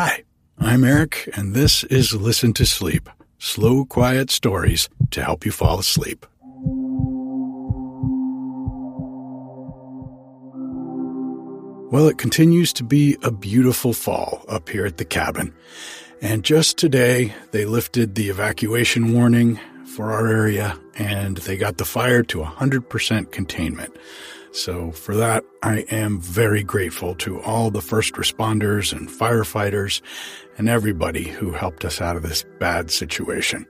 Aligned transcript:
Hi, 0.00 0.22
I'm 0.60 0.84
Eric, 0.84 1.28
and 1.34 1.54
this 1.54 1.82
is 1.82 2.14
Listen 2.14 2.52
to 2.52 2.64
Sleep 2.64 3.10
slow, 3.40 3.84
quiet 3.84 4.30
stories 4.30 4.88
to 5.10 5.24
help 5.24 5.44
you 5.44 5.50
fall 5.50 5.80
asleep. 5.80 6.24
Well, 11.90 12.06
it 12.06 12.16
continues 12.16 12.72
to 12.74 12.84
be 12.84 13.16
a 13.24 13.32
beautiful 13.32 13.92
fall 13.92 14.44
up 14.48 14.68
here 14.68 14.86
at 14.86 14.98
the 14.98 15.04
cabin. 15.04 15.52
And 16.22 16.44
just 16.44 16.78
today, 16.78 17.34
they 17.50 17.64
lifted 17.64 18.14
the 18.14 18.28
evacuation 18.30 19.12
warning 19.12 19.58
for 19.96 20.12
our 20.12 20.28
area 20.28 20.78
and 20.94 21.38
they 21.38 21.56
got 21.56 21.78
the 21.78 21.84
fire 21.84 22.22
to 22.22 22.38
100% 22.38 23.32
containment. 23.32 23.96
So, 24.58 24.90
for 24.90 25.14
that, 25.14 25.44
I 25.62 25.84
am 25.88 26.20
very 26.20 26.64
grateful 26.64 27.14
to 27.16 27.40
all 27.42 27.70
the 27.70 27.80
first 27.80 28.14
responders 28.14 28.92
and 28.92 29.08
firefighters 29.08 30.02
and 30.58 30.68
everybody 30.68 31.28
who 31.28 31.52
helped 31.52 31.84
us 31.84 32.00
out 32.00 32.16
of 32.16 32.24
this 32.24 32.44
bad 32.58 32.90
situation. 32.90 33.66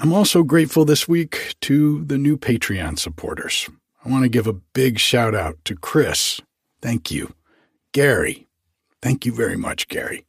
I'm 0.00 0.12
also 0.12 0.42
grateful 0.42 0.84
this 0.84 1.06
week 1.06 1.54
to 1.60 2.04
the 2.04 2.18
new 2.18 2.36
Patreon 2.36 2.98
supporters. 2.98 3.70
I 4.04 4.08
want 4.08 4.24
to 4.24 4.28
give 4.28 4.48
a 4.48 4.52
big 4.52 4.98
shout 4.98 5.36
out 5.36 5.56
to 5.66 5.76
Chris, 5.76 6.40
Thank 6.82 7.12
you. 7.12 7.32
Gary. 7.92 8.48
Thank 9.00 9.26
you 9.26 9.32
very 9.32 9.56
much, 9.56 9.86
Gary. 9.86 10.26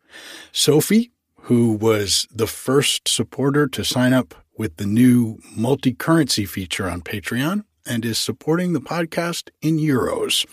Sophie, 0.51 1.11
who 1.41 1.73
was 1.73 2.27
the 2.31 2.47
first 2.47 3.07
supporter 3.07 3.67
to 3.67 3.83
sign 3.83 4.13
up 4.13 4.35
with 4.59 4.77
the 4.77 4.85
new 4.85 5.39
multi 5.55 5.91
currency 5.93 6.45
feature 6.45 6.87
on 6.87 7.01
Patreon 7.01 7.63
and 7.85 8.05
is 8.05 8.17
supporting 8.17 8.73
the 8.73 8.81
podcast 8.81 9.49
in 9.61 9.77
euros. 9.77 10.45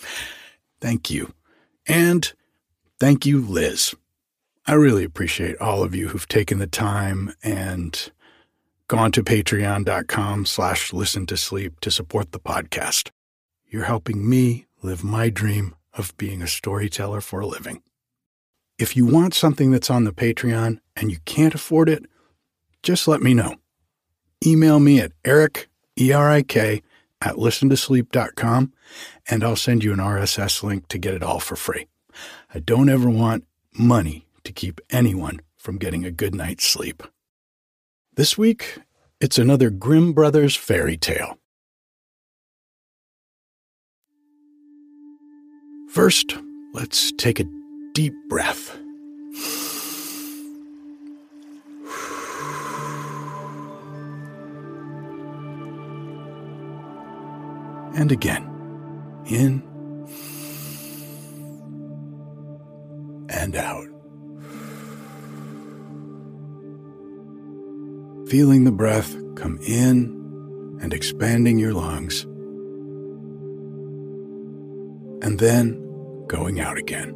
Thank 0.81 1.11
you. 1.11 1.33
And 1.87 2.33
thank 2.99 3.27
you, 3.27 3.41
Liz. 3.41 3.95
I 4.67 4.75
really 4.75 5.05
appreciate 5.05 5.57
all 5.59 5.83
of 5.83 5.95
you 5.95 6.09
who've 6.09 6.29
taken 6.29 6.59
the 6.59 6.67
time 6.67 7.33
and 7.43 8.11
gone 8.89 9.13
to 9.13 9.23
patreon.com 9.23 10.47
slash 10.47 10.93
listen 10.93 11.27
to 11.27 11.37
sleep 11.37 11.81
to 11.81 11.91
support 11.91 12.33
the 12.33 12.41
podcast. 12.41 13.11
You're 13.69 13.85
helping 13.85 14.29
me 14.29 14.67
live 14.83 15.03
my 15.05 15.29
dream 15.29 15.75
of 15.95 16.17
being 16.17 16.43
a 16.43 16.47
storyteller 16.49 17.21
for 17.21 17.41
a 17.41 17.47
living. 17.47 17.83
If 18.79 18.97
you 18.97 19.07
want 19.07 19.35
something 19.35 19.71
that's 19.71 19.91
on 19.91 20.05
the 20.05 20.13
Patreon 20.13 20.81
and 20.95 21.11
you 21.11 21.19
can't 21.25 21.55
afford 21.55 21.89
it, 21.89 22.05
just 22.83 23.09
let 23.09 23.23
me 23.23 23.35
know. 23.35 23.57
Email 24.45 24.79
me 24.81 25.01
at 25.01 25.13
eric, 25.25 25.69
E-R-I-K, 25.99 26.83
at 27.27 27.35
listentosleep.com, 27.35 28.73
and 29.29 29.43
I'll 29.43 29.57
send 29.57 29.83
you 29.83 29.93
an 29.93 29.99
RSS 29.99 30.63
link 30.63 30.87
to 30.89 30.99
get 30.99 31.15
it 31.15 31.23
all 31.23 31.41
for 31.41 31.57
free. 31.57 31.89
I 32.55 32.61
don't 32.61 32.89
ever 32.89 33.11
want 33.11 33.45
money 33.73 34.27
to 34.45 34.53
keep 34.53 34.81
anyone 34.91 35.41
from 35.57 35.77
getting 35.77 36.05
a 36.05 36.13
good 36.13 36.35
night's 36.35 36.65
sleep. 36.65 37.03
This 38.15 38.39
week, 38.39 38.79
it's 39.21 39.39
another 39.39 39.71
Grimm 39.71 40.13
Brothers 40.13 40.55
fairy 40.55 40.97
tale. 40.97 41.39
First, 45.91 46.37
let's 46.75 47.11
take 47.13 47.41
a 47.41 47.45
deep 47.93 48.15
breath. 48.29 48.79
And 57.97 58.13
again. 58.13 58.45
In 59.27 59.63
and 63.31 63.57
out. 63.57 63.87
Feeling 68.29 68.65
the 68.65 68.73
breath 68.73 69.17
come 69.35 69.59
in 69.63 70.79
and 70.83 70.93
expanding 70.93 71.59
your 71.59 71.73
lungs. 71.73 72.25
And 75.25 75.39
then 75.39 75.83
going 76.27 76.61
out 76.61 76.77
again. 76.77 77.15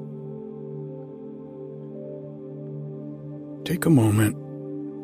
Take 3.67 3.85
a 3.85 3.91
moment 3.91 4.35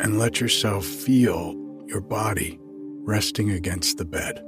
and 0.00 0.19
let 0.19 0.41
yourself 0.41 0.86
feel 0.86 1.54
your 1.86 2.00
body 2.00 2.59
resting 3.04 3.50
against 3.50 3.98
the 3.98 4.06
bed. 4.06 4.46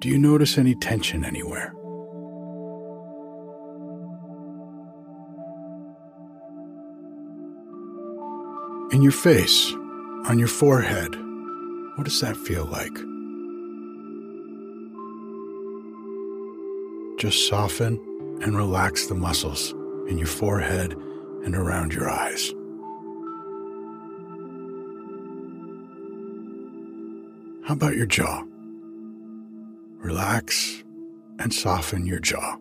Do 0.00 0.08
you 0.08 0.16
notice 0.16 0.56
any 0.56 0.74
tension 0.74 1.26
anywhere? 1.26 1.74
In 8.92 9.02
your 9.02 9.12
face, 9.12 9.70
on 10.24 10.38
your 10.38 10.48
forehead, 10.48 11.14
what 11.96 12.04
does 12.04 12.18
that 12.22 12.34
feel 12.34 12.64
like? 12.64 12.94
Just 17.18 17.46
soften 17.46 17.98
and 18.42 18.56
relax 18.56 19.04
the 19.04 19.14
muscles 19.14 19.72
in 20.08 20.16
your 20.16 20.28
forehead 20.28 20.94
and 21.44 21.54
around 21.54 21.92
your 21.92 22.08
eyes. 22.08 22.54
How 27.66 27.74
about 27.74 27.96
your 27.96 28.06
jaw? 28.06 28.44
Relax 30.00 30.82
and 31.38 31.52
soften 31.52 32.06
your 32.06 32.20
jaw. 32.20 32.56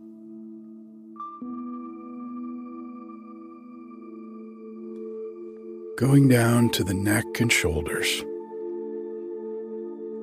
Going 5.98 6.28
down 6.28 6.70
to 6.72 6.84
the 6.84 6.94
neck 6.94 7.24
and 7.40 7.50
shoulders. 7.50 8.26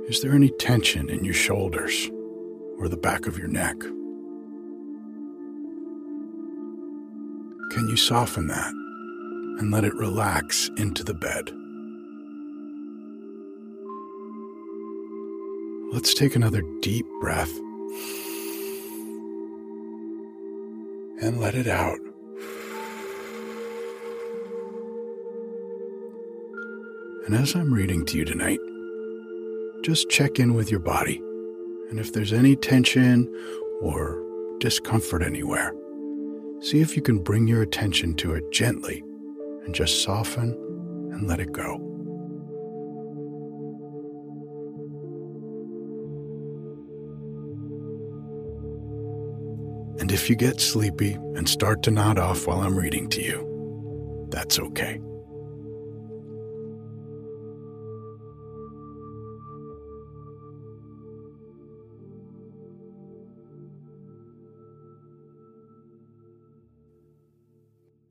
Is 0.09 0.21
there 0.21 0.33
any 0.33 0.51
tension 0.51 1.09
in 1.09 1.25
your 1.25 1.33
shoulders 1.33 2.11
or 2.79 2.89
the 2.89 2.99
back 2.99 3.27
of 3.27 3.39
your 3.39 3.49
neck? 3.49 3.81
Can 7.71 7.89
you 7.89 7.97
soften 7.97 8.47
that 8.49 8.73
and 9.59 9.71
let 9.71 9.85
it 9.85 9.95
relax 9.95 10.69
into 10.77 11.03
the 11.03 11.15
bed? 11.15 11.51
Let's 15.93 16.15
take 16.15 16.35
another 16.35 16.63
deep 16.81 17.07
breath 17.21 17.57
and 21.21 21.41
let 21.41 21.55
it 21.55 21.69
out. 21.69 21.99
And 27.27 27.37
as 27.37 27.55
I'm 27.55 27.73
reading 27.73 28.05
to 28.07 28.19
you 28.19 28.25
tonight, 28.25 28.59
just 29.83 30.11
check 30.11 30.41
in 30.41 30.55
with 30.55 30.71
your 30.71 30.81
body. 30.81 31.23
And 31.89 32.01
if 32.01 32.13
there's 32.13 32.33
any 32.33 32.57
tension 32.57 33.33
or 33.81 34.23
discomfort 34.59 35.23
anywhere, 35.23 35.73
see 36.61 36.81
if 36.81 36.97
you 36.97 37.03
can 37.03 37.21
bring 37.21 37.47
your 37.47 37.63
attention 37.63 38.15
to 38.17 38.35
it 38.35 38.51
gently 38.51 39.05
and 39.65 39.75
just 39.75 40.03
soften 40.03 40.51
and 41.13 41.29
let 41.29 41.39
it 41.39 41.53
go. 41.53 41.96
And 49.99 50.13
if 50.13 50.29
you 50.29 50.37
get 50.37 50.61
sleepy 50.61 51.15
and 51.15 51.49
start 51.49 51.83
to 51.85 51.91
nod 51.91 52.19
off 52.19 52.47
while 52.47 52.61
I'm 52.61 52.79
reading 52.79 53.09
to 53.11 53.23
you, 53.23 54.27
that's 54.31 54.59
okay. 54.59 55.01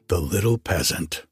The 0.07 0.19
Little 0.19 0.59
Peasant. 0.59 1.25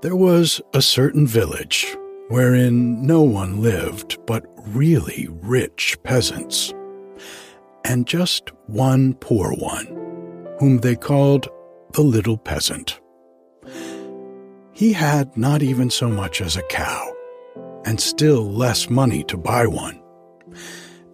There 0.00 0.16
was 0.16 0.62
a 0.72 0.80
certain 0.80 1.26
village 1.26 1.94
wherein 2.28 3.06
no 3.06 3.20
one 3.20 3.60
lived 3.60 4.18
but 4.26 4.46
really 4.68 5.28
rich 5.30 5.98
peasants, 6.02 6.72
and 7.84 8.06
just 8.06 8.50
one 8.66 9.14
poor 9.14 9.52
one, 9.54 9.86
whom 10.58 10.78
they 10.78 10.96
called 10.96 11.48
the 11.92 12.02
Little 12.02 12.36
Peasant. 12.36 13.00
He 14.72 14.92
had 14.92 15.36
not 15.36 15.62
even 15.62 15.90
so 15.90 16.08
much 16.08 16.40
as 16.40 16.56
a 16.56 16.62
cow, 16.64 17.12
and 17.84 18.00
still 18.00 18.50
less 18.50 18.88
money 18.88 19.24
to 19.24 19.36
buy 19.36 19.66
one. 19.66 20.00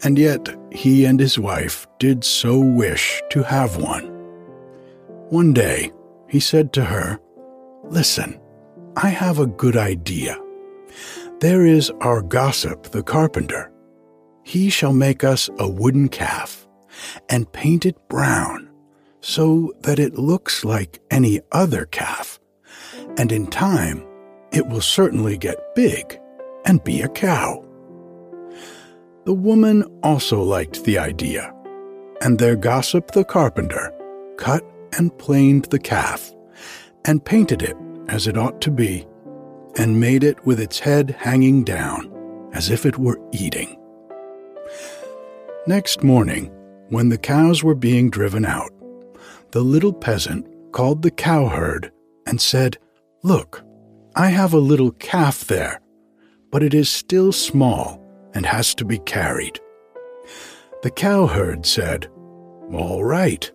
And 0.02 0.18
yet 0.18 0.48
he 0.70 1.04
and 1.04 1.18
his 1.18 1.38
wife 1.38 1.86
did 1.98 2.22
so 2.22 2.58
wish 2.58 3.22
to 3.30 3.42
have 3.42 3.76
one. 3.76 4.06
One 5.30 5.52
day, 5.52 5.90
he 6.28 6.40
said 6.40 6.72
to 6.74 6.84
her, 6.84 7.18
Listen, 7.84 8.40
I 8.96 9.08
have 9.08 9.38
a 9.38 9.46
good 9.46 9.76
idea. 9.76 10.38
There 11.40 11.66
is 11.66 11.90
our 12.00 12.22
gossip, 12.22 12.84
the 12.84 13.02
carpenter. 13.02 13.70
He 14.46 14.70
shall 14.70 14.92
make 14.92 15.24
us 15.24 15.50
a 15.58 15.68
wooden 15.68 16.08
calf 16.08 16.68
and 17.28 17.50
paint 17.50 17.84
it 17.84 17.96
brown 18.08 18.70
so 19.20 19.74
that 19.80 19.98
it 19.98 20.14
looks 20.14 20.64
like 20.64 21.00
any 21.10 21.40
other 21.50 21.84
calf. 21.86 22.38
And 23.18 23.32
in 23.32 23.48
time, 23.48 24.06
it 24.52 24.68
will 24.68 24.80
certainly 24.80 25.36
get 25.36 25.74
big 25.74 26.20
and 26.64 26.84
be 26.84 27.02
a 27.02 27.08
cow. 27.08 27.64
The 29.24 29.34
woman 29.34 29.82
also 30.04 30.44
liked 30.44 30.84
the 30.84 30.96
idea, 30.96 31.52
and 32.20 32.38
their 32.38 32.54
gossip 32.54 33.10
the 33.10 33.24
carpenter 33.24 33.92
cut 34.38 34.62
and 34.96 35.18
planed 35.18 35.64
the 35.66 35.80
calf, 35.80 36.32
and 37.04 37.24
painted 37.24 37.62
it 37.62 37.76
as 38.06 38.28
it 38.28 38.38
ought 38.38 38.60
to 38.60 38.70
be, 38.70 39.08
and 39.76 39.98
made 39.98 40.22
it 40.22 40.46
with 40.46 40.60
its 40.60 40.78
head 40.78 41.16
hanging 41.18 41.64
down, 41.64 42.12
as 42.52 42.70
if 42.70 42.86
it 42.86 42.96
were 42.96 43.18
eating. 43.32 43.76
Next 45.68 46.04
morning, 46.04 46.52
when 46.90 47.08
the 47.08 47.18
cows 47.18 47.64
were 47.64 47.74
being 47.74 48.08
driven 48.08 48.46
out, 48.46 48.70
the 49.50 49.62
little 49.62 49.92
peasant 49.92 50.46
called 50.70 51.02
the 51.02 51.10
cowherd 51.10 51.90
and 52.24 52.40
said, 52.40 52.78
Look, 53.24 53.64
I 54.14 54.28
have 54.28 54.52
a 54.52 54.58
little 54.58 54.92
calf 54.92 55.44
there, 55.46 55.80
but 56.52 56.62
it 56.62 56.72
is 56.72 56.88
still 56.88 57.32
small 57.32 58.00
and 58.32 58.46
has 58.46 58.76
to 58.76 58.84
be 58.84 58.98
carried. 59.00 59.58
The 60.84 60.90
cowherd 60.92 61.66
said, 61.66 62.06
All 62.72 63.02
right, 63.02 63.50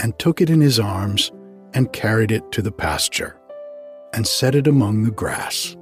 and 0.00 0.18
took 0.18 0.40
it 0.40 0.50
in 0.50 0.60
his 0.60 0.80
arms 0.80 1.30
and 1.72 1.92
carried 1.92 2.32
it 2.32 2.50
to 2.50 2.62
the 2.62 2.72
pasture 2.72 3.38
and 4.12 4.26
set 4.26 4.56
it 4.56 4.66
among 4.66 5.04
the 5.04 5.12
grass. 5.12 5.76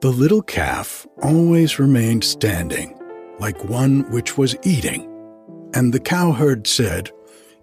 The 0.00 0.12
little 0.12 0.42
calf 0.42 1.08
always 1.20 1.80
remained 1.80 2.22
standing 2.22 2.96
like 3.38 3.64
one 3.64 4.10
which 4.10 4.36
was 4.38 4.56
eating. 4.62 5.08
And 5.74 5.92
the 5.92 6.00
cowherd 6.00 6.66
said, 6.66 7.10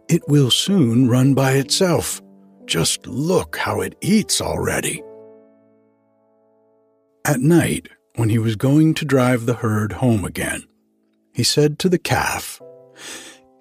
It 0.08 0.28
will 0.28 0.52
soon 0.52 1.08
run 1.08 1.34
by 1.34 1.54
itself. 1.54 2.22
Just 2.66 3.06
look 3.08 3.58
how 3.58 3.82
it 3.82 3.96
eats 4.02 4.42
already. 4.42 5.04
At 7.26 7.40
night, 7.40 7.90
when 8.16 8.30
he 8.30 8.40
was 8.40 8.56
going 8.56 8.94
to 8.96 9.06
drive 9.06 9.46
the 9.46 9.56
herd 9.56 9.94
home 9.94 10.26
again, 10.26 10.64
he 11.34 11.44
said 11.44 11.80
to 11.80 11.90
the 11.90 12.00
calf, 12.00 12.62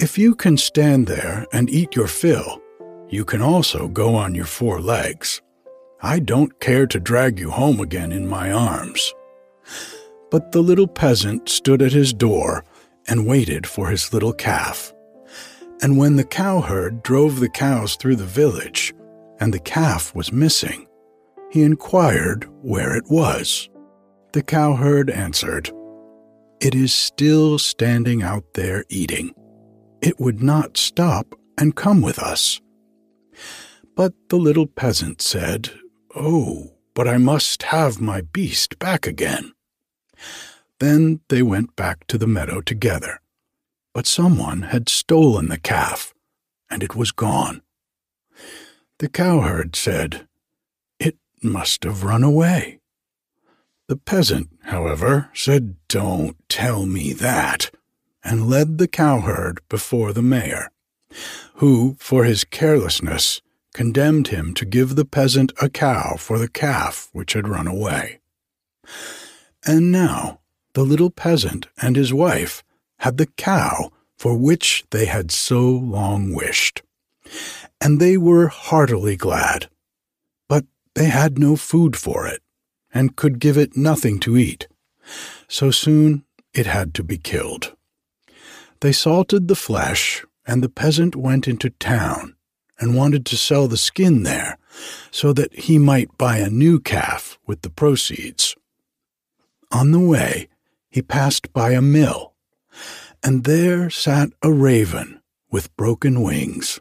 If 0.00 0.18
you 0.18 0.34
can 0.34 0.56
stand 0.56 1.06
there 1.06 1.46
and 1.52 1.70
eat 1.70 1.94
your 1.94 2.06
fill, 2.06 2.60
you 3.08 3.24
can 3.24 3.40
also 3.40 3.88
go 3.88 4.14
on 4.14 4.34
your 4.34 4.46
four 4.46 4.80
legs. 4.80 5.40
I 6.02 6.18
don't 6.18 6.60
care 6.60 6.86
to 6.86 7.00
drag 7.00 7.38
you 7.38 7.50
home 7.50 7.80
again 7.80 8.12
in 8.12 8.28
my 8.28 8.52
arms. 8.52 9.12
But 10.30 10.52
the 10.52 10.62
little 10.62 10.86
peasant 10.86 11.48
stood 11.48 11.82
at 11.82 11.92
his 11.92 12.12
door 12.12 12.64
and 13.06 13.26
waited 13.26 13.66
for 13.66 13.88
his 13.88 14.12
little 14.12 14.32
calf. 14.32 14.92
And 15.80 15.96
when 15.96 16.16
the 16.16 16.24
cowherd 16.24 17.02
drove 17.02 17.40
the 17.40 17.48
cows 17.48 17.96
through 17.96 18.16
the 18.16 18.24
village, 18.24 18.92
and 19.40 19.54
the 19.54 19.60
calf 19.60 20.14
was 20.14 20.32
missing, 20.32 20.86
he 21.50 21.62
inquired 21.62 22.46
where 22.62 22.96
it 22.96 23.04
was. 23.08 23.68
The 24.32 24.42
cowherd 24.42 25.08
answered, 25.08 25.70
It 26.60 26.74
is 26.74 26.92
still 26.92 27.58
standing 27.58 28.22
out 28.22 28.44
there 28.54 28.84
eating. 28.88 29.34
It 30.02 30.20
would 30.20 30.42
not 30.42 30.76
stop 30.76 31.34
and 31.56 31.74
come 31.74 32.02
with 32.02 32.18
us. 32.18 32.60
But 33.96 34.12
the 34.28 34.36
little 34.36 34.66
peasant 34.66 35.22
said, 35.22 35.70
Oh, 36.14 36.74
but 36.94 37.08
I 37.08 37.16
must 37.16 37.62
have 37.64 38.00
my 38.00 38.20
beast 38.20 38.78
back 38.78 39.06
again. 39.06 39.52
Then 40.78 41.20
they 41.28 41.42
went 41.42 41.76
back 41.76 42.06
to 42.08 42.18
the 42.18 42.26
meadow 42.26 42.60
together. 42.60 43.20
But 43.94 44.06
someone 44.06 44.62
had 44.62 44.88
stolen 44.88 45.48
the 45.48 45.58
calf, 45.58 46.14
and 46.70 46.82
it 46.82 46.94
was 46.94 47.10
gone. 47.10 47.62
The 48.98 49.08
cowherd 49.08 49.74
said, 49.76 50.26
It 50.98 51.16
must 51.42 51.84
have 51.84 52.04
run 52.04 52.22
away. 52.22 52.80
The 53.88 53.96
peasant, 53.96 54.48
however, 54.64 55.30
said, 55.32 55.76
Don't 55.88 56.36
tell 56.48 56.84
me 56.84 57.12
that, 57.14 57.70
and 58.22 58.50
led 58.50 58.78
the 58.78 58.88
cowherd 58.88 59.60
before 59.68 60.12
the 60.12 60.22
mayor, 60.22 60.68
who, 61.54 61.96
for 61.98 62.24
his 62.24 62.44
carelessness, 62.44 63.40
condemned 63.72 64.28
him 64.28 64.54
to 64.54 64.64
give 64.64 64.94
the 64.94 65.04
peasant 65.04 65.52
a 65.62 65.68
cow 65.68 66.16
for 66.18 66.38
the 66.38 66.48
calf 66.48 67.08
which 67.12 67.32
had 67.32 67.48
run 67.48 67.66
away. 67.66 68.20
And 69.68 69.92
now 69.92 70.40
the 70.72 70.82
little 70.82 71.10
peasant 71.10 71.68
and 71.76 71.94
his 71.94 72.10
wife 72.10 72.64
had 73.00 73.18
the 73.18 73.26
cow 73.26 73.90
for 74.16 74.34
which 74.34 74.84
they 74.92 75.04
had 75.04 75.30
so 75.30 75.60
long 75.60 76.32
wished. 76.32 76.80
And 77.78 78.00
they 78.00 78.16
were 78.16 78.48
heartily 78.48 79.14
glad. 79.14 79.68
But 80.48 80.64
they 80.94 81.10
had 81.10 81.38
no 81.38 81.54
food 81.54 81.96
for 81.96 82.26
it, 82.26 82.40
and 82.94 83.14
could 83.14 83.40
give 83.40 83.58
it 83.58 83.76
nothing 83.76 84.18
to 84.20 84.38
eat. 84.38 84.68
So 85.48 85.70
soon 85.70 86.24
it 86.54 86.64
had 86.64 86.94
to 86.94 87.04
be 87.04 87.18
killed. 87.18 87.76
They 88.80 88.92
salted 88.92 89.48
the 89.48 89.54
flesh, 89.54 90.24
and 90.46 90.62
the 90.62 90.70
peasant 90.70 91.14
went 91.14 91.46
into 91.46 91.68
town 91.68 92.36
and 92.80 92.96
wanted 92.96 93.26
to 93.26 93.36
sell 93.36 93.68
the 93.68 93.76
skin 93.76 94.22
there 94.22 94.56
so 95.10 95.34
that 95.34 95.52
he 95.52 95.76
might 95.76 96.16
buy 96.16 96.38
a 96.38 96.48
new 96.48 96.80
calf 96.80 97.38
with 97.46 97.60
the 97.60 97.70
proceeds. 97.70 98.56
On 99.70 99.92
the 99.92 100.00
way, 100.00 100.48
he 100.90 101.02
passed 101.02 101.52
by 101.52 101.72
a 101.72 101.82
mill, 101.82 102.34
and 103.22 103.44
there 103.44 103.90
sat 103.90 104.30
a 104.42 104.50
raven 104.50 105.20
with 105.50 105.76
broken 105.76 106.22
wings. 106.22 106.80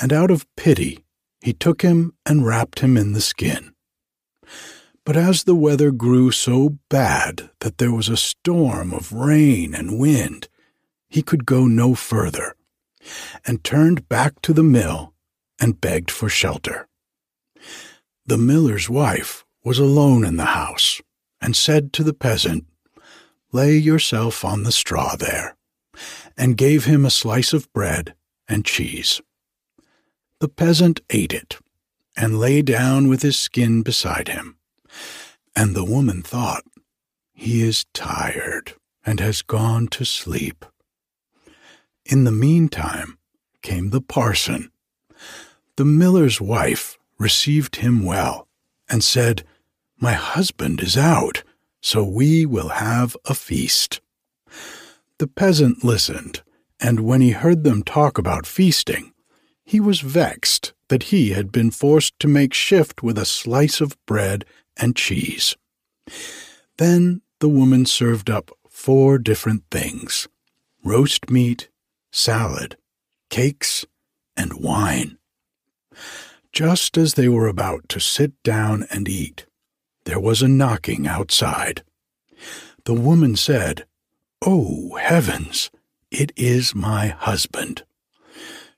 And 0.00 0.12
out 0.12 0.30
of 0.30 0.46
pity, 0.56 1.04
he 1.42 1.52
took 1.52 1.82
him 1.82 2.14
and 2.24 2.46
wrapped 2.46 2.80
him 2.80 2.96
in 2.96 3.12
the 3.12 3.20
skin. 3.20 3.74
But 5.04 5.16
as 5.16 5.44
the 5.44 5.54
weather 5.54 5.90
grew 5.90 6.30
so 6.30 6.78
bad 6.88 7.50
that 7.60 7.78
there 7.78 7.92
was 7.92 8.08
a 8.08 8.16
storm 8.16 8.92
of 8.92 9.12
rain 9.12 9.74
and 9.74 9.98
wind, 9.98 10.48
he 11.08 11.22
could 11.22 11.44
go 11.44 11.66
no 11.66 11.94
further, 11.94 12.54
and 13.44 13.64
turned 13.64 14.08
back 14.08 14.40
to 14.42 14.52
the 14.52 14.62
mill 14.62 15.14
and 15.58 15.80
begged 15.80 16.10
for 16.10 16.28
shelter. 16.28 16.86
The 18.26 18.38
miller's 18.38 18.88
wife 18.88 19.44
was 19.64 19.78
alone 19.78 20.24
in 20.24 20.36
the 20.36 20.44
house 20.44 21.00
and 21.40 21.56
said 21.56 21.92
to 21.94 22.04
the 22.04 22.14
peasant, 22.14 22.66
Lay 23.52 23.76
yourself 23.76 24.44
on 24.44 24.62
the 24.62 24.72
straw 24.72 25.16
there, 25.16 25.56
and 26.36 26.56
gave 26.56 26.84
him 26.84 27.04
a 27.04 27.10
slice 27.10 27.52
of 27.52 27.72
bread 27.72 28.14
and 28.48 28.64
cheese. 28.64 29.20
The 30.40 30.48
peasant 30.48 31.00
ate 31.10 31.32
it, 31.32 31.58
and 32.16 32.38
lay 32.38 32.62
down 32.62 33.08
with 33.08 33.22
his 33.22 33.38
skin 33.38 33.82
beside 33.82 34.28
him. 34.28 34.56
And 35.56 35.74
the 35.74 35.84
woman 35.84 36.22
thought, 36.22 36.64
He 37.32 37.62
is 37.62 37.86
tired 37.92 38.74
and 39.04 39.20
has 39.20 39.42
gone 39.42 39.88
to 39.88 40.04
sleep. 40.04 40.64
In 42.04 42.24
the 42.24 42.32
meantime 42.32 43.18
came 43.62 43.90
the 43.90 44.00
parson. 44.00 44.70
The 45.76 45.84
miller's 45.84 46.40
wife 46.40 46.98
received 47.18 47.76
him 47.76 48.04
well, 48.04 48.48
and 48.88 49.04
said, 49.04 49.44
my 50.00 50.14
husband 50.14 50.80
is 50.80 50.96
out, 50.96 51.44
so 51.82 52.02
we 52.02 52.46
will 52.46 52.68
have 52.68 53.16
a 53.26 53.34
feast. 53.34 54.00
The 55.18 55.26
peasant 55.26 55.84
listened, 55.84 56.42
and 56.80 57.00
when 57.00 57.20
he 57.20 57.30
heard 57.30 57.62
them 57.62 57.82
talk 57.82 58.16
about 58.16 58.46
feasting, 58.46 59.12
he 59.64 59.78
was 59.78 60.00
vexed 60.00 60.72
that 60.88 61.04
he 61.04 61.30
had 61.30 61.52
been 61.52 61.70
forced 61.70 62.18
to 62.18 62.26
make 62.26 62.54
shift 62.54 63.02
with 63.02 63.18
a 63.18 63.26
slice 63.26 63.80
of 63.80 63.96
bread 64.06 64.44
and 64.76 64.96
cheese. 64.96 65.54
Then 66.78 67.20
the 67.38 67.48
woman 67.48 67.84
served 67.86 68.30
up 68.30 68.50
four 68.68 69.18
different 69.18 69.64
things 69.70 70.28
roast 70.82 71.30
meat, 71.30 71.68
salad, 72.10 72.76
cakes, 73.28 73.84
and 74.36 74.54
wine. 74.54 75.18
Just 76.52 76.96
as 76.96 77.14
they 77.14 77.28
were 77.28 77.46
about 77.46 77.88
to 77.90 78.00
sit 78.00 78.32
down 78.42 78.86
and 78.90 79.06
eat, 79.06 79.44
there 80.04 80.20
was 80.20 80.42
a 80.42 80.48
knocking 80.48 81.06
outside. 81.06 81.82
The 82.84 82.94
woman 82.94 83.36
said, 83.36 83.84
Oh, 84.44 84.94
heavens, 84.94 85.70
it 86.10 86.32
is 86.36 86.74
my 86.74 87.08
husband. 87.08 87.84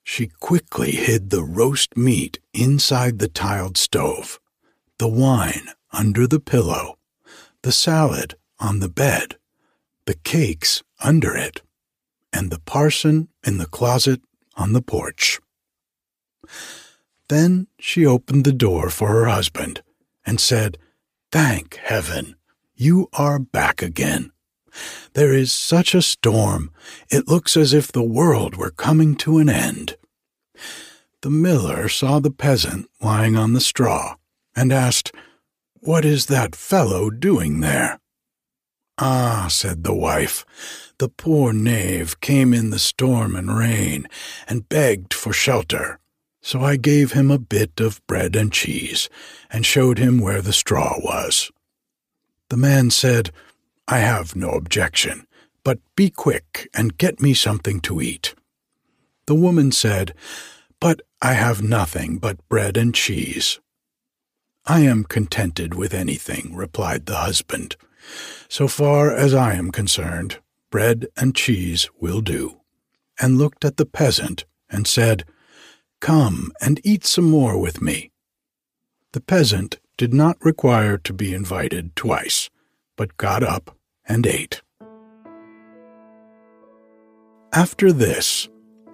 She 0.02 0.26
quickly 0.26 0.92
hid 0.92 1.30
the 1.30 1.44
roast 1.44 1.96
meat 1.96 2.40
inside 2.52 3.18
the 3.18 3.28
tiled 3.28 3.78
stove, 3.78 4.40
the 4.98 5.08
wine 5.08 5.68
under 5.92 6.26
the 6.26 6.40
pillow, 6.40 6.98
the 7.62 7.72
salad 7.72 8.34
on 8.58 8.80
the 8.80 8.88
bed, 8.88 9.36
the 10.06 10.14
cakes 10.14 10.82
under 11.02 11.36
it, 11.36 11.62
and 12.32 12.50
the 12.50 12.60
parson 12.60 13.28
in 13.44 13.58
the 13.58 13.66
closet 13.66 14.20
on 14.56 14.72
the 14.72 14.82
porch. 14.82 15.40
Then 17.28 17.68
she 17.78 18.04
opened 18.04 18.44
the 18.44 18.52
door 18.52 18.90
for 18.90 19.08
her 19.08 19.26
husband 19.26 19.82
and 20.26 20.40
said, 20.40 20.78
Thank 21.32 21.76
heaven, 21.76 22.36
you 22.74 23.08
are 23.14 23.38
back 23.38 23.80
again. 23.80 24.32
There 25.14 25.32
is 25.32 25.50
such 25.50 25.94
a 25.94 26.02
storm, 26.02 26.70
it 27.08 27.26
looks 27.26 27.56
as 27.56 27.72
if 27.72 27.90
the 27.90 28.02
world 28.02 28.54
were 28.54 28.70
coming 28.70 29.16
to 29.16 29.38
an 29.38 29.48
end. 29.48 29.96
The 31.22 31.30
miller 31.30 31.88
saw 31.88 32.18
the 32.18 32.30
peasant 32.30 32.86
lying 33.00 33.34
on 33.34 33.54
the 33.54 33.62
straw 33.62 34.16
and 34.54 34.74
asked, 34.74 35.14
What 35.80 36.04
is 36.04 36.26
that 36.26 36.54
fellow 36.54 37.08
doing 37.08 37.60
there? 37.60 37.98
Ah, 38.98 39.46
said 39.50 39.84
the 39.84 39.94
wife, 39.94 40.44
the 40.98 41.08
poor 41.08 41.54
knave 41.54 42.20
came 42.20 42.52
in 42.52 42.68
the 42.68 42.78
storm 42.78 43.34
and 43.34 43.56
rain 43.56 44.06
and 44.46 44.68
begged 44.68 45.14
for 45.14 45.32
shelter. 45.32 45.98
So 46.42 46.60
I 46.60 46.76
gave 46.76 47.12
him 47.12 47.30
a 47.30 47.38
bit 47.38 47.80
of 47.80 48.04
bread 48.06 48.34
and 48.34 48.52
cheese 48.52 49.08
and 49.50 49.64
showed 49.64 49.98
him 49.98 50.18
where 50.18 50.42
the 50.42 50.52
straw 50.52 50.98
was. 50.98 51.50
The 52.50 52.56
man 52.56 52.90
said, 52.90 53.30
I 53.86 53.98
have 53.98 54.34
no 54.34 54.50
objection, 54.50 55.26
but 55.64 55.78
be 55.96 56.10
quick 56.10 56.68
and 56.74 56.98
get 56.98 57.22
me 57.22 57.32
something 57.32 57.80
to 57.82 58.00
eat. 58.00 58.34
The 59.26 59.36
woman 59.36 59.70
said, 59.70 60.14
But 60.80 61.00
I 61.22 61.34
have 61.34 61.62
nothing 61.62 62.18
but 62.18 62.46
bread 62.48 62.76
and 62.76 62.92
cheese. 62.92 63.60
I 64.66 64.80
am 64.80 65.04
contented 65.04 65.74
with 65.74 65.94
anything, 65.94 66.54
replied 66.54 67.06
the 67.06 67.16
husband. 67.16 67.76
So 68.48 68.66
far 68.66 69.12
as 69.12 69.32
I 69.32 69.54
am 69.54 69.70
concerned, 69.70 70.38
bread 70.70 71.06
and 71.16 71.36
cheese 71.36 71.88
will 72.00 72.20
do, 72.20 72.60
and 73.20 73.38
looked 73.38 73.64
at 73.64 73.76
the 73.76 73.86
peasant 73.86 74.44
and 74.68 74.86
said, 74.86 75.24
Come 76.02 76.50
and 76.60 76.80
eat 76.82 77.04
some 77.04 77.30
more 77.30 77.56
with 77.56 77.80
me. 77.80 78.10
The 79.12 79.20
peasant 79.20 79.78
did 79.96 80.12
not 80.12 80.36
require 80.44 80.98
to 80.98 81.12
be 81.12 81.32
invited 81.32 81.94
twice, 81.94 82.50
but 82.96 83.16
got 83.16 83.44
up 83.44 83.76
and 84.04 84.26
ate. 84.26 84.62
After 87.52 87.92
this, 87.92 88.48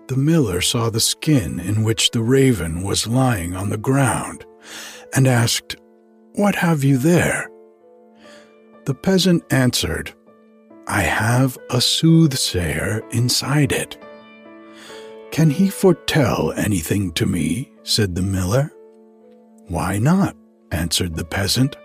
the 0.08 0.18
miller 0.18 0.60
saw 0.60 0.90
the 0.90 1.00
skin 1.00 1.58
in 1.58 1.82
which 1.82 2.10
the 2.10 2.22
raven 2.22 2.82
was 2.82 3.06
lying 3.06 3.56
on 3.56 3.70
the 3.70 3.78
ground, 3.78 4.44
and 5.16 5.26
asked, 5.26 5.76
What 6.34 6.56
have 6.56 6.84
you 6.84 6.98
there? 6.98 7.48
The 8.84 8.94
peasant 8.94 9.50
answered, 9.50 10.12
I 10.86 11.02
have 11.04 11.56
a 11.70 11.80
soothsayer 11.80 13.00
inside 13.12 13.72
it. 13.72 13.96
Can 15.30 15.50
he 15.50 15.68
foretell 15.68 16.52
anything 16.56 17.12
to 17.12 17.26
me? 17.26 17.70
said 17.82 18.14
the 18.14 18.23
miller. 18.23 18.73
Why 19.68 19.99
not? 19.99 20.37
answered 20.70 21.14
the 21.14 21.25
peasant. 21.25 21.76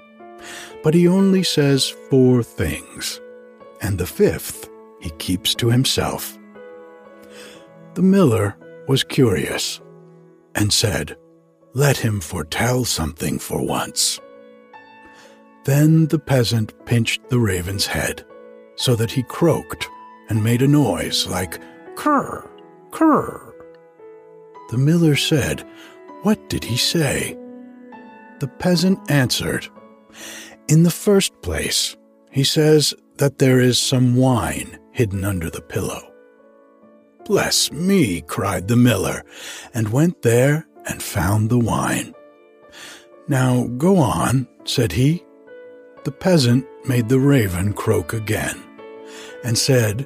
But 0.83 0.93
he 0.93 1.07
only 1.07 1.43
says 1.43 1.89
four 2.09 2.43
things, 2.43 3.21
and 3.81 3.97
the 3.97 4.05
fifth 4.05 4.69
he 5.01 5.09
keeps 5.11 5.55
to 5.55 5.69
himself. 5.69 6.37
The 7.93 8.01
miller 8.01 8.55
was 8.87 9.03
curious 9.03 9.79
and 10.55 10.71
said, 10.73 11.15
Let 11.73 11.97
him 11.97 12.19
foretell 12.19 12.85
something 12.85 13.39
for 13.39 13.65
once. 13.65 14.19
Then 15.65 16.07
the 16.07 16.19
peasant 16.19 16.73
pinched 16.85 17.29
the 17.29 17.39
raven's 17.39 17.85
head 17.85 18.25
so 18.75 18.95
that 18.95 19.11
he 19.11 19.23
croaked 19.23 19.87
and 20.29 20.43
made 20.43 20.61
a 20.61 20.67
noise 20.67 21.27
like 21.27 21.59
cur, 21.95 22.49
cur. 22.93 23.53
The 24.69 24.77
miller 24.77 25.15
said, 25.15 25.67
What 26.21 26.49
did 26.49 26.63
he 26.63 26.77
say? 26.77 27.37
The 28.39 28.47
peasant 28.47 28.99
answered, 29.11 29.67
In 30.67 30.83
the 30.83 30.91
first 30.91 31.33
place, 31.41 31.97
he 32.31 32.43
says 32.43 32.93
that 33.17 33.39
there 33.39 33.59
is 33.59 33.77
some 33.77 34.15
wine 34.15 34.79
hidden 34.91 35.25
under 35.25 35.49
the 35.49 35.61
pillow. 35.61 36.01
Bless 37.25 37.71
me, 37.71 38.21
cried 38.21 38.67
the 38.67 38.75
miller, 38.75 39.23
and 39.73 39.89
went 39.89 40.21
there 40.21 40.67
and 40.87 41.01
found 41.01 41.49
the 41.49 41.59
wine. 41.59 42.13
Now 43.27 43.67
go 43.77 43.97
on, 43.97 44.47
said 44.65 44.91
he. 44.91 45.23
The 46.03 46.11
peasant 46.11 46.65
made 46.85 47.07
the 47.07 47.19
raven 47.19 47.73
croak 47.73 48.13
again, 48.13 48.61
and 49.43 49.57
said, 49.57 50.05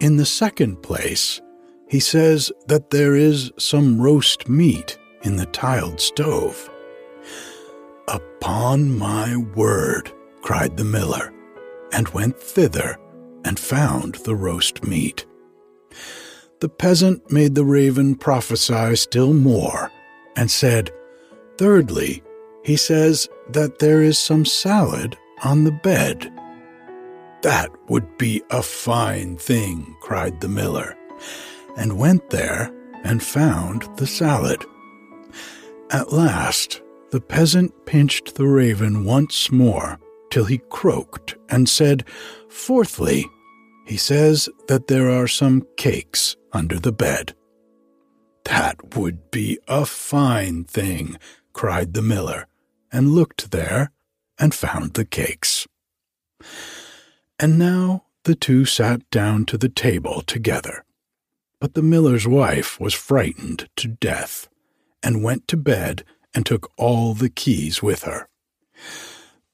In 0.00 0.16
the 0.16 0.26
second 0.26 0.82
place, 0.82 1.40
he 1.90 1.98
says 1.98 2.52
that 2.68 2.90
there 2.90 3.16
is 3.16 3.50
some 3.58 4.00
roast 4.00 4.48
meat 4.48 4.96
in 5.22 5.36
the 5.36 5.46
tiled 5.46 6.00
stove. 6.00 6.70
Upon 8.06 8.96
my 8.96 9.36
word, 9.36 10.12
cried 10.40 10.76
the 10.76 10.84
miller, 10.84 11.32
and 11.92 12.08
went 12.10 12.38
thither 12.38 12.96
and 13.44 13.58
found 13.58 14.14
the 14.14 14.36
roast 14.36 14.84
meat. 14.86 15.26
The 16.60 16.68
peasant 16.68 17.28
made 17.32 17.56
the 17.56 17.64
raven 17.64 18.14
prophesy 18.14 18.94
still 18.94 19.32
more, 19.32 19.90
and 20.36 20.48
said, 20.48 20.92
Thirdly, 21.58 22.22
he 22.62 22.76
says 22.76 23.28
that 23.50 23.80
there 23.80 24.00
is 24.00 24.16
some 24.16 24.44
salad 24.44 25.18
on 25.42 25.64
the 25.64 25.72
bed. 25.72 26.32
That 27.42 27.70
would 27.88 28.16
be 28.16 28.42
a 28.50 28.62
fine 28.62 29.38
thing, 29.38 29.96
cried 30.00 30.40
the 30.40 30.48
miller, 30.48 30.96
and 31.76 31.98
went 31.98 32.30
there 32.30 32.72
and 33.04 33.22
found 33.22 33.88
the 33.96 34.06
salad. 34.06 34.64
At 35.90 36.12
last, 36.12 36.82
the 37.10 37.20
peasant 37.20 37.72
pinched 37.86 38.36
the 38.36 38.46
raven 38.46 39.04
once 39.04 39.50
more 39.50 39.98
till 40.30 40.44
he 40.44 40.58
croaked 40.70 41.34
and 41.48 41.68
said, 41.68 42.04
Fourthly, 42.48 43.26
he 43.86 43.96
says 43.96 44.48
that 44.68 44.86
there 44.86 45.10
are 45.10 45.26
some 45.26 45.66
cakes 45.76 46.36
under 46.52 46.78
the 46.78 46.92
bed. 46.92 47.34
That 48.44 48.96
would 48.96 49.30
be 49.30 49.58
a 49.66 49.84
fine 49.84 50.64
thing, 50.64 51.18
cried 51.52 51.94
the 51.94 52.02
miller, 52.02 52.46
and 52.92 53.12
looked 53.12 53.50
there 53.50 53.90
and 54.38 54.54
found 54.54 54.94
the 54.94 55.04
cakes. 55.04 55.66
And 57.38 57.58
now 57.58 58.04
the 58.24 58.34
two 58.34 58.64
sat 58.64 59.08
down 59.10 59.46
to 59.46 59.58
the 59.58 59.68
table 59.68 60.22
together. 60.22 60.84
But 61.60 61.74
the 61.74 61.82
miller's 61.82 62.26
wife 62.26 62.80
was 62.80 62.94
frightened 62.94 63.68
to 63.76 63.88
death, 63.88 64.48
and 65.02 65.22
went 65.22 65.46
to 65.48 65.56
bed 65.56 66.04
and 66.34 66.44
took 66.44 66.70
all 66.76 67.14
the 67.14 67.28
keys 67.28 67.82
with 67.82 68.02
her. 68.02 68.28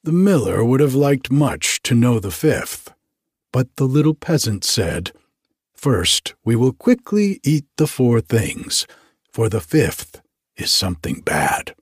The 0.04 0.12
miller 0.12 0.64
would 0.64 0.80
have 0.80 0.94
liked 0.94 1.32
much 1.32 1.82
to 1.82 1.94
know 1.94 2.20
the 2.20 2.30
fifth, 2.30 2.92
but 3.52 3.74
the 3.76 3.86
little 3.86 4.14
peasant 4.14 4.62
said, 4.64 5.12
First, 5.74 6.34
we 6.44 6.56
will 6.56 6.72
quickly 6.72 7.40
eat 7.42 7.66
the 7.76 7.86
four 7.86 8.20
things, 8.20 8.86
for 9.32 9.48
the 9.48 9.60
fifth 9.60 10.22
is 10.56 10.70
something 10.70 11.20
bad. 11.20 11.74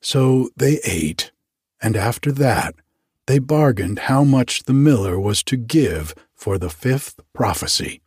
So 0.00 0.50
they 0.56 0.80
ate, 0.84 1.30
and 1.80 1.96
after 1.96 2.32
that 2.32 2.74
they 3.26 3.38
bargained 3.38 4.00
how 4.00 4.22
much 4.22 4.64
the 4.64 4.74
miller 4.74 5.18
was 5.18 5.42
to 5.44 5.56
give 5.56 6.14
for 6.34 6.58
the 6.58 6.68
fifth 6.68 7.20
prophecy, 7.32 8.02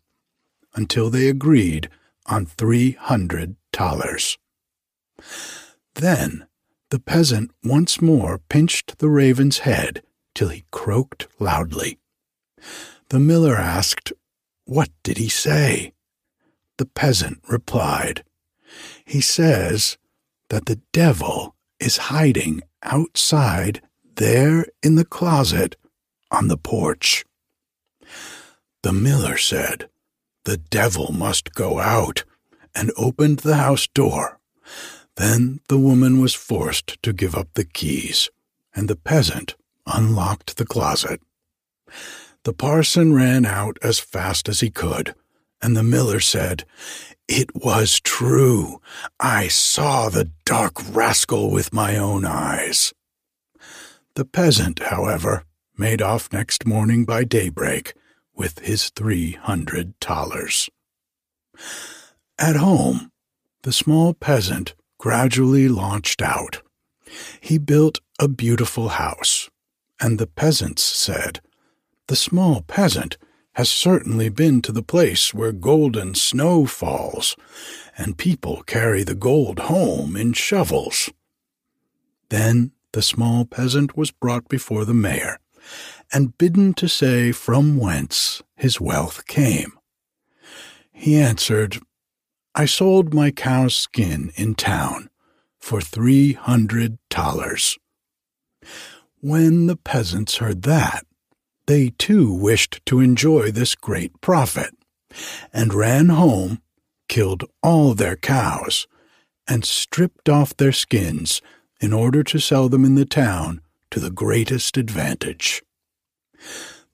until 0.76 1.10
they 1.10 1.28
agreed 1.28 1.90
on 2.26 2.46
three 2.46 2.92
hundred 2.92 3.56
thalers. 3.72 4.38
Then 5.96 6.48
the 6.90 7.00
peasant 7.00 7.52
once 7.64 8.02
more 8.02 8.40
pinched 8.50 9.00
the 9.00 9.10
raven's 9.10 9.60
head 9.60 10.04
till 10.34 10.50
he 10.50 10.66
croaked 10.72 11.28
loudly. 11.40 12.00
The 13.10 13.20
miller 13.20 13.56
asked, 13.56 14.14
What 14.66 14.90
did 15.04 15.18
he 15.18 15.30
say? 15.30 15.94
The 16.78 16.86
peasant 16.86 17.42
replied, 17.48 18.24
He 19.04 19.22
says 19.22 19.98
that 20.50 20.66
the 20.66 20.80
devil 20.94 21.56
is 21.80 21.98
hiding 21.98 22.62
outside 22.84 23.82
there 24.16 24.66
in 24.84 24.96
the 24.96 25.06
closet 25.06 25.76
on 26.32 26.48
the 26.48 26.58
porch. 26.58 27.26
The 28.84 28.94
miller 28.94 29.38
said, 29.38 29.90
The 30.48 30.56
devil 30.56 31.12
must 31.12 31.54
go 31.56 31.78
out, 31.78 32.24
and 32.74 32.94
opened 32.96 33.40
the 33.40 33.58
house 33.58 33.86
door. 33.86 34.40
Then 35.18 35.60
the 35.68 35.78
woman 35.78 36.22
was 36.22 36.34
forced 36.34 37.04
to 37.04 37.12
give 37.12 37.36
up 37.36 37.50
the 37.54 37.66
keys, 37.66 38.30
and 38.74 38.88
the 38.88 38.96
peasant 38.96 39.58
unlocked 39.86 40.56
the 40.56 40.66
closet. 40.66 41.20
The 42.44 42.54
parson 42.54 43.12
ran 43.12 43.46
out 43.46 43.78
as 43.84 44.00
fast 44.00 44.48
as 44.48 44.62
he 44.62 44.70
could, 44.70 45.14
and 45.62 45.76
the 45.76 45.84
miller 45.84 46.22
said, 46.22 46.64
It 47.28 47.54
was 47.54 48.00
true. 48.00 48.80
I 49.20 49.50
saw 49.50 50.08
the 50.08 50.32
dark 50.46 50.76
rascal 50.96 51.52
with 51.52 51.74
my 51.74 51.98
own 51.98 52.24
eyes. 52.24 52.94
The 54.16 54.24
peasant, 54.24 54.80
however, 54.80 55.44
made 55.78 56.02
off 56.02 56.32
next 56.32 56.66
morning 56.66 57.04
by 57.04 57.26
daybreak 57.26 57.96
with 58.38 58.60
his 58.60 58.90
three 58.92 59.32
hundred 59.32 60.00
thalers. 60.00 60.70
At 62.40 62.56
home, 62.56 63.12
the 63.64 63.74
small 63.74 64.14
peasant 64.14 64.76
gradually 65.00 65.68
launched 65.68 66.22
out. 66.22 66.62
He 67.42 67.58
built 67.58 68.00
a 68.20 68.28
beautiful 68.28 68.90
house, 68.90 69.50
and 70.00 70.20
the 70.20 70.28
peasants 70.28 70.84
said, 70.84 71.42
The 72.08 72.16
small 72.16 72.62
peasant 72.62 73.18
has 73.54 73.70
certainly 73.72 74.30
been 74.30 74.62
to 74.62 74.72
the 74.72 74.84
place 74.84 75.34
where 75.34 75.52
golden 75.52 76.14
snow 76.14 76.68
falls, 76.68 77.36
and 77.98 78.18
people 78.18 78.62
carry 78.64 79.04
the 79.04 79.16
gold 79.16 79.58
home 79.60 80.16
in 80.16 80.34
shovels. 80.34 81.10
Then 82.30 82.72
the 82.92 83.02
small 83.02 83.46
peasant 83.46 83.98
was 83.98 84.12
brought 84.12 84.48
before 84.48 84.86
the 84.86 84.94
mayor, 84.94 85.40
and 86.14 86.38
bidden 86.38 86.74
to 86.76 86.88
say 86.88 87.32
from 87.32 87.78
whence 87.78 88.42
his 88.56 88.80
wealth 88.80 89.26
came. 89.28 89.72
He 90.92 91.18
answered, 91.18 91.80
I 92.56 92.66
sold 92.66 93.14
my 93.14 93.32
cow's 93.32 93.76
skin 93.76 94.32
in 94.36 94.56
town 94.56 95.10
for 95.60 95.82
three 95.82 96.34
hundred 96.34 96.98
thalers. 97.10 97.78
When 99.20 99.68
the 99.68 99.76
peasants 99.76 100.38
heard 100.38 100.64
that, 100.64 101.06
they 101.66 101.90
too 101.98 102.34
wished 102.34 102.82
to 102.86 103.00
enjoy 103.00 103.52
this 103.52 103.76
great 103.76 104.22
profit, 104.22 104.74
and 105.52 105.74
ran 105.74 106.10
home, 106.10 106.62
killed 107.10 107.44
all 107.62 107.94
their 107.94 108.16
cows, 108.16 108.88
and 109.48 109.66
stripped 109.66 110.30
off 110.30 110.56
their 110.56 110.72
skins 110.72 111.42
in 111.80 111.94
order 111.94 112.24
to 112.24 112.40
sell 112.40 112.70
them 112.70 112.86
in 112.86 112.96
the 112.96 113.06
town 113.06 113.62
to 113.92 114.00
the 114.00 114.12
greatest 114.12 114.78
advantage. 114.78 115.62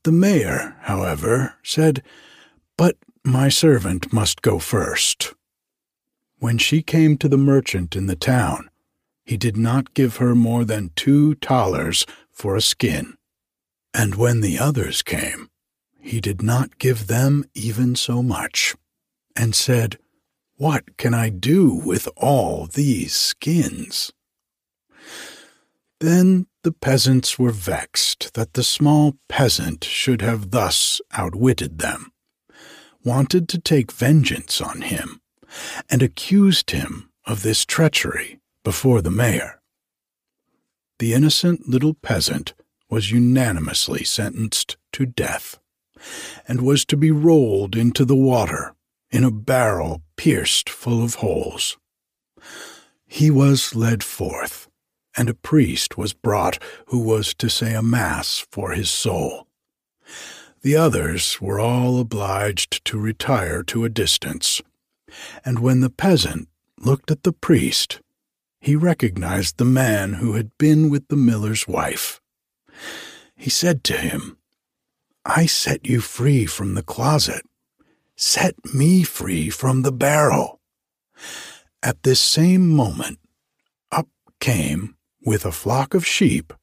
The 0.03 0.11
mayor, 0.11 0.75
however, 0.81 1.55
said, 1.63 2.03
But 2.77 2.97
my 3.23 3.49
servant 3.49 4.11
must 4.11 4.41
go 4.41 4.59
first. 4.59 5.33
When 6.39 6.57
she 6.57 6.81
came 6.81 7.17
to 7.17 7.29
the 7.29 7.37
merchant 7.37 7.95
in 7.95 8.07
the 8.07 8.17
town, 8.17 8.69
he 9.25 9.37
did 9.37 9.55
not 9.55 9.93
give 9.93 10.17
her 10.17 10.35
more 10.35 10.65
than 10.65 10.91
two 10.95 11.35
thalers 11.35 12.05
for 12.31 12.55
a 12.55 12.61
skin. 12.61 13.15
And 13.93 14.15
when 14.15 14.41
the 14.41 14.59
others 14.59 15.01
came, 15.01 15.49
he 16.01 16.19
did 16.19 16.41
not 16.41 16.79
give 16.79 17.07
them 17.07 17.45
even 17.53 17.95
so 17.95 18.21
much, 18.21 18.75
and 19.37 19.55
said, 19.55 19.97
What 20.57 20.97
can 20.97 21.13
I 21.13 21.29
do 21.29 21.73
with 21.73 22.09
all 22.17 22.65
these 22.65 23.13
skins? 23.13 24.11
Then 26.01 26.47
the 26.63 26.71
peasants 26.71 27.37
were 27.37 27.51
vexed 27.51 28.33
that 28.33 28.53
the 28.53 28.63
small 28.63 29.15
peasant 29.27 29.83
should 29.83 30.21
have 30.21 30.51
thus 30.51 31.01
outwitted 31.11 31.79
them, 31.79 32.11
wanted 33.03 33.49
to 33.49 33.59
take 33.59 33.91
vengeance 33.91 34.61
on 34.61 34.81
him, 34.81 35.19
and 35.89 36.01
accused 36.01 36.71
him 36.71 37.09
of 37.25 37.43
this 37.43 37.65
treachery 37.65 38.39
before 38.63 39.01
the 39.01 39.11
mayor. 39.11 39.61
The 40.99 41.13
innocent 41.13 41.67
little 41.67 41.93
peasant 41.93 42.53
was 42.89 43.11
unanimously 43.11 44.03
sentenced 44.05 44.77
to 44.93 45.05
death, 45.05 45.59
and 46.47 46.61
was 46.61 46.85
to 46.85 46.97
be 46.97 47.11
rolled 47.11 47.75
into 47.75 48.05
the 48.05 48.15
water 48.15 48.73
in 49.11 49.23
a 49.23 49.31
barrel 49.31 50.01
pierced 50.15 50.69
full 50.69 51.03
of 51.03 51.15
holes. 51.15 51.77
He 53.05 53.29
was 53.29 53.75
led 53.75 54.03
forth, 54.03 54.67
and 55.17 55.29
a 55.29 55.33
priest 55.33 55.97
was 55.97 56.13
brought 56.13 56.61
who 56.87 56.99
was 56.99 57.33
to 57.35 57.49
say 57.49 57.73
a 57.73 57.81
mass 57.81 58.45
for 58.51 58.71
his 58.71 58.89
soul. 58.89 59.47
The 60.61 60.75
others 60.75 61.41
were 61.41 61.59
all 61.59 61.99
obliged 61.99 62.85
to 62.85 62.97
retire 62.97 63.63
to 63.63 63.83
a 63.83 63.89
distance, 63.89 64.61
and 65.43 65.59
when 65.59 65.81
the 65.81 65.89
peasant 65.89 66.47
looked 66.79 67.11
at 67.11 67.23
the 67.23 67.33
priest, 67.33 67.99
he 68.59 68.75
recognized 68.75 69.57
the 69.57 69.65
man 69.65 70.13
who 70.13 70.33
had 70.33 70.57
been 70.57 70.89
with 70.89 71.07
the 71.09 71.17
miller's 71.17 71.67
wife. 71.67 72.21
He 73.35 73.49
said 73.49 73.83
to 73.85 73.97
him, 73.97 74.37
I 75.25 75.45
set 75.45 75.85
you 75.85 75.99
free 75.99 76.45
from 76.45 76.73
the 76.73 76.83
closet. 76.83 77.43
Set 78.15 78.55
me 78.73 79.03
free 79.03 79.49
from 79.49 79.81
the 79.81 79.91
barrel. 79.91 80.61
At 81.81 82.03
this 82.03 82.19
same 82.19 82.69
moment, 82.69 83.19
up 83.91 84.07
came, 84.39 84.95
with 85.25 85.45
a 85.45 85.51
flock 85.51 85.93
of 85.93 86.05
sheep, 86.05 86.53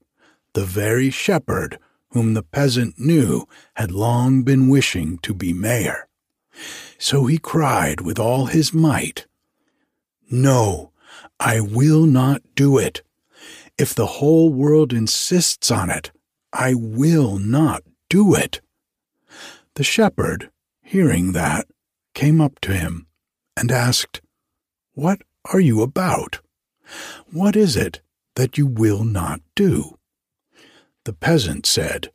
the 0.52 0.64
very 0.64 1.10
shepherd 1.10 1.78
whom 2.10 2.34
the 2.34 2.42
peasant 2.42 2.98
knew 2.98 3.46
had 3.74 3.90
long 3.90 4.42
been 4.42 4.68
wishing 4.68 5.18
to 5.18 5.32
be 5.32 5.52
mayor. 5.52 6.08
So 6.98 7.26
he 7.26 7.38
cried 7.38 8.00
with 8.00 8.18
all 8.18 8.46
his 8.46 8.74
might, 8.74 9.26
No, 10.30 10.92
I 11.38 11.60
will 11.60 12.04
not 12.06 12.42
do 12.54 12.78
it. 12.78 13.02
If 13.78 13.94
the 13.94 14.06
whole 14.06 14.52
world 14.52 14.92
insists 14.92 15.70
on 15.70 15.88
it, 15.88 16.10
I 16.52 16.74
will 16.74 17.38
not 17.38 17.82
do 18.08 18.34
it. 18.34 18.60
The 19.74 19.84
shepherd, 19.84 20.50
hearing 20.82 21.32
that, 21.32 21.66
came 22.12 22.40
up 22.40 22.60
to 22.60 22.72
him 22.72 23.06
and 23.56 23.70
asked, 23.70 24.20
What 24.92 25.22
are 25.52 25.60
you 25.60 25.80
about? 25.80 26.40
What 27.30 27.54
is 27.54 27.76
it 27.76 28.00
that 28.36 28.58
you 28.58 28.66
will 28.66 29.04
not 29.04 29.40
do? 29.54 29.98
The 31.04 31.12
peasant 31.12 31.66
said, 31.66 32.10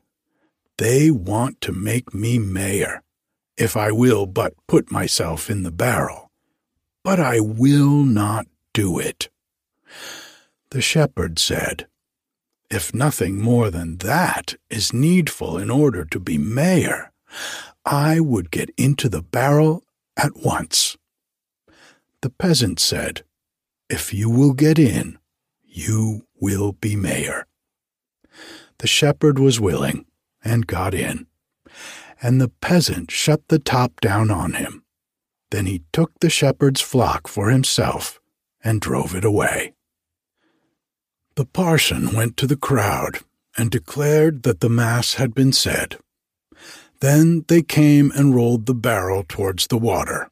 They 0.78 1.12
want 1.12 1.62
to 1.62 1.72
make 1.72 2.14
me 2.14 2.40
mayor, 2.40 3.04
if 3.58 3.76
I 3.76 3.92
will 3.92 4.26
but 4.26 4.54
put 4.68 4.92
myself 4.92 5.50
in 5.50 5.64
the 5.64 5.72
barrel. 5.72 6.32
But 7.04 7.20
I 7.20 7.40
will 7.40 8.04
not 8.04 8.48
do 8.74 9.00
it. 9.00 9.30
The 10.72 10.82
shepherd 10.82 11.40
said, 11.40 11.88
If 12.70 12.94
nothing 12.94 13.40
more 13.40 13.70
than 13.70 13.98
that 13.98 14.56
is 14.70 14.94
needful 14.94 15.58
in 15.58 15.72
order 15.72 16.04
to 16.06 16.20
be 16.20 16.38
mayor, 16.38 17.12
I 17.86 18.20
would 18.20 18.52
get 18.52 18.72
into 18.78 19.10
the 19.10 19.22
barrel 19.22 19.84
at 20.18 20.36
once. 20.36 20.98
The 22.22 22.30
peasant 22.30 22.80
said, 22.80 23.24
If 23.90 24.14
you 24.14 24.30
will 24.30 24.54
get 24.54 24.80
in, 24.80 25.20
you 25.76 26.26
will 26.40 26.72
be 26.72 26.96
mayor. 26.96 27.46
The 28.80 28.88
shepherd 28.88 29.40
was 29.40 29.60
willing 29.60 30.06
and 30.44 30.68
got 30.68 30.94
in, 30.94 31.28
and 32.22 32.40
the 32.40 32.50
peasant 32.50 33.12
shut 33.12 33.48
the 33.48 33.60
top 33.60 34.00
down 34.00 34.32
on 34.32 34.54
him. 34.54 34.84
Then 35.52 35.66
he 35.66 35.84
took 35.92 36.12
the 36.20 36.30
shepherd's 36.30 36.82
flock 36.82 37.28
for 37.28 37.50
himself 37.50 38.20
and 38.64 38.82
drove 38.82 39.16
it 39.16 39.26
away. 39.26 39.74
The 41.36 41.46
parson 41.46 42.14
went 42.16 42.38
to 42.38 42.48
the 42.48 42.58
crowd 42.58 43.20
and 43.58 43.70
declared 43.70 44.44
that 44.44 44.62
the 44.62 44.70
Mass 44.70 45.16
had 45.16 45.34
been 45.34 45.52
said. 45.52 45.98
Then 47.02 47.44
they 47.48 47.62
came 47.62 48.12
and 48.16 48.34
rolled 48.34 48.66
the 48.66 48.74
barrel 48.74 49.26
towards 49.28 49.68
the 49.68 49.78
water. 49.78 50.30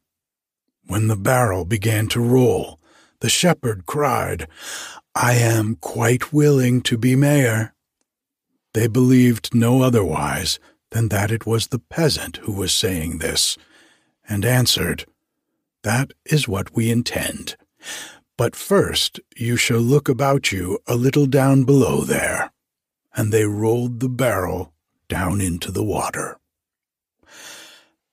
When 0.86 1.08
the 1.08 1.18
barrel 1.18 1.66
began 1.66 2.08
to 2.10 2.22
roll, 2.22 2.80
the 3.20 3.30
shepherd 3.30 3.86
cried, 3.86 4.48
I 5.15 5.34
am 5.34 5.76
quite 5.76 6.34
willing 6.34 6.82
to 6.84 6.97
be 6.97 7.15
mayor. 7.15 7.73
They 8.73 8.88
believed 8.88 9.54
no 9.54 9.84
otherwise 9.84 10.60
than 10.89 11.10
that 11.10 11.32
it 11.32 11.45
was 11.45 11.67
the 11.67 11.80
peasant 11.80 12.38
who 12.38 12.52
was 12.52 12.73
saying 12.73 13.19
this, 13.19 13.58
and 14.28 14.43
answered, 14.43 15.06
That 15.84 16.13
is 16.26 16.47
what 16.47 16.76
we 16.76 16.89
intend. 16.89 17.56
But 18.38 18.56
first 18.56 19.19
you 19.36 19.56
shall 19.56 19.80
look 19.80 20.10
about 20.10 20.52
you 20.52 20.80
a 20.88 20.95
little 20.95 21.28
down 21.28 21.63
below 21.63 22.02
there. 22.02 22.52
And 23.15 23.32
they 23.32 23.45
rolled 23.45 23.99
the 23.99 24.10
barrel 24.10 24.73
down 25.08 25.39
into 25.39 25.71
the 25.71 25.84
water. 25.84 26.39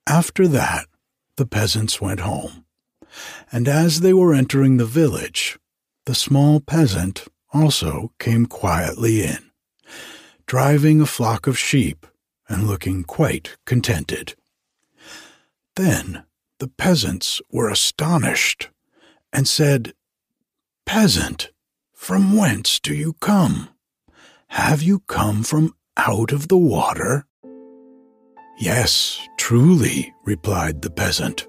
After 0.07 0.47
that, 0.49 0.87
the 1.37 1.47
peasants 1.47 2.01
went 2.01 2.21
home. 2.21 2.67
And 3.51 3.67
as 3.67 4.01
they 4.01 4.13
were 4.13 4.35
entering 4.35 4.77
the 4.77 4.85
village, 4.85 5.59
the 6.07 6.15
small 6.15 6.61
peasant 6.61 7.27
also 7.53 8.13
came 8.19 8.47
quietly 8.47 9.23
in, 9.23 9.51
driving 10.47 11.01
a 11.01 11.07
flock 11.07 11.47
of 11.47 11.59
sheep 11.59 12.07
and 12.49 12.67
looking 12.67 13.05
quite 13.05 13.57
contented. 13.67 14.35
Then 15.77 16.25
the 16.59 16.69
peasants 16.69 17.41
were 17.51 17.69
astonished 17.69 18.71
and 19.33 19.47
said, 19.47 19.95
Peasant, 20.87 21.51
from 21.95 22.37
whence 22.37 22.81
do 22.81 22.95
you 22.95 23.13
come? 23.15 23.69
Have 24.49 24.83
you 24.83 25.01
come 25.01 25.43
from 25.43 25.75
out 25.97 26.33
of 26.33 26.49
the 26.49 26.57
water? 26.57 27.27
Yes, 28.59 29.21
truly, 29.39 30.13
replied 30.25 30.83
the 30.83 30.91
peasant. 30.91 31.47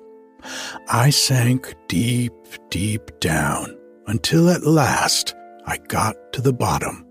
I 0.87 1.09
sank 1.09 1.73
deep, 1.87 2.33
deep 2.69 3.19
down 3.19 3.80
until 4.07 4.49
at 4.49 4.63
last 4.63 5.35
I 5.65 5.77
got 5.77 6.15
to 6.33 6.41
the 6.41 6.53
bottom. 6.53 7.05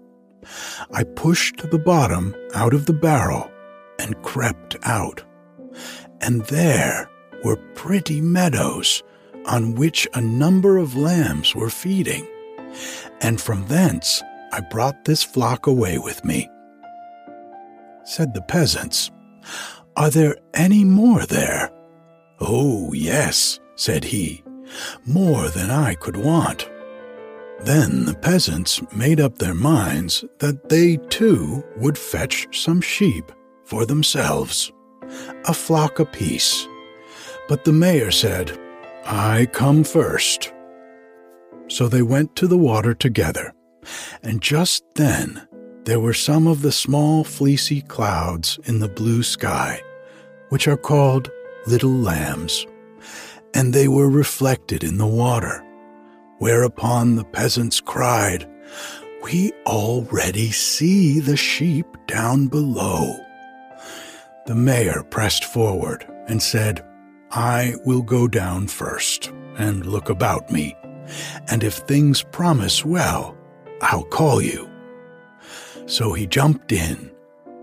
I 0.93 1.05
pushed 1.05 1.71
the 1.71 1.79
bottom 1.79 2.35
out 2.55 2.75
of 2.75 2.87
the 2.87 2.93
barrel 2.93 3.51
and 3.99 4.21
crept 4.23 4.77
out. 4.83 5.23
And 6.21 6.45
there 6.47 7.09
were 7.45 7.57
pretty 7.75 8.21
meadows 8.21 9.03
on 9.47 9.75
which 9.75 10.07
a 10.15 10.21
number 10.21 10.77
of 10.79 10.97
lambs 10.97 11.55
were 11.55 11.71
feeding, 11.71 12.27
and 13.21 13.41
from 13.41 13.67
thence 13.67 14.23
I 14.53 14.61
brought 14.61 15.05
this 15.05 15.23
flock 15.23 15.67
away 15.67 15.99
with 15.99 16.25
me. 16.25 16.49
Said 18.05 18.35
the 18.35 18.43
peasants, 18.43 19.11
Are 19.97 20.11
there 20.11 20.37
any 20.55 20.85
more 20.85 21.25
there? 21.27 21.71
Oh, 22.41 22.93
yes, 22.93 23.61
said 23.77 24.05
he, 24.05 24.43
more 25.07 25.49
than 25.49 25.71
I 25.71 25.95
could 25.95 26.17
want. 26.17 26.69
Then 27.65 28.07
the 28.07 28.15
peasants 28.15 28.81
made 28.95 29.21
up 29.21 29.37
their 29.37 29.55
minds 29.55 30.25
that 30.39 30.71
they 30.71 30.97
too 31.09 31.63
would 31.77 31.99
fetch 31.99 32.49
some 32.59 32.81
sheep 32.81 33.31
for 33.65 33.85
themselves, 33.85 34.73
a 35.45 35.53
flock 35.53 35.99
apiece. 35.99 36.67
But 37.49 37.65
the 37.65 37.73
mayor 37.73 38.11
said, 38.11 38.59
I 39.05 39.47
come 39.53 39.85
first. 39.85 40.53
So 41.69 41.87
they 41.87 42.03
went 42.03 42.35
to 42.37 42.47
the 42.47 42.59
water 42.59 42.95
together, 42.95 43.53
and 44.23 44.41
just 44.41 44.83
then 44.95 45.47
there 45.85 46.01
were 46.01 46.15
some 46.15 46.47
of 46.47 46.63
the 46.63 46.73
small 46.73 47.25
fleecy 47.25 47.83
clouds 47.83 48.59
in 48.65 48.81
the 48.81 48.89
blue 48.89 49.23
sky, 49.23 49.83
which 50.49 50.67
are 50.67 50.79
called 50.79 51.31
little 51.67 51.93
lambs, 51.93 52.67
and 53.53 53.75
they 53.75 53.87
were 53.87 54.09
reflected 54.09 54.83
in 54.83 54.97
the 54.97 55.07
water 55.07 55.63
Whereupon 56.41 57.17
the 57.17 57.25
peasants 57.25 57.83
cried, 57.83 58.49
We 59.23 59.53
already 59.67 60.51
see 60.53 61.21
the 61.21 61.37
sheep 61.37 61.87
down 62.07 62.47
below. 62.47 63.15
The 64.47 64.55
mayor 64.55 65.05
pressed 65.11 65.45
forward 65.45 66.07
and 66.29 66.43
said, 66.43 66.83
I 67.31 67.75
will 67.85 68.01
go 68.01 68.27
down 68.27 68.69
first 68.69 69.31
and 69.59 69.85
look 69.85 70.09
about 70.09 70.51
me, 70.51 70.75
and 71.49 71.63
if 71.63 71.75
things 71.75 72.23
promise 72.23 72.87
well, 72.87 73.37
I'll 73.83 74.05
call 74.05 74.41
you. 74.41 74.67
So 75.85 76.15
he 76.15 76.27
jumped 76.27 76.73
in. 76.73 77.11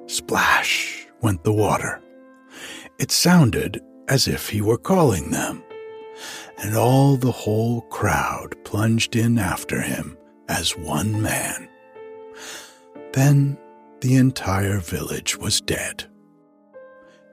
Splash 0.05 1.07
went 1.23 1.43
the 1.43 1.51
water. 1.51 1.99
It 2.99 3.09
sounded 3.09 3.81
as 4.07 4.27
if 4.27 4.49
he 4.49 4.61
were 4.61 4.77
calling 4.77 5.31
them 5.31 5.63
and 6.59 6.75
all 6.75 7.15
the 7.15 7.31
whole 7.31 7.81
crowd 7.81 8.55
plunged 8.63 9.15
in 9.15 9.37
after 9.37 9.81
him 9.81 10.17
as 10.49 10.77
one 10.77 11.21
man. 11.21 11.69
Then 13.13 13.57
the 14.01 14.15
entire 14.15 14.79
village 14.79 15.37
was 15.37 15.61
dead, 15.61 16.05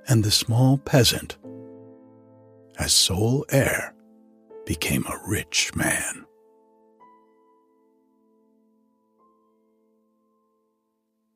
and 0.09 0.23
the 0.23 0.31
small 0.31 0.79
peasant, 0.79 1.37
as 2.79 2.93
sole 2.93 3.45
heir, 3.51 3.95
became 4.67 5.05
a 5.07 5.21
rich 5.27 5.75
man. 5.75 6.25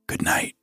Good 0.06 0.22
night. 0.22 0.57